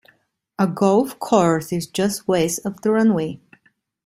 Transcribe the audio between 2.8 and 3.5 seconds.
the runway.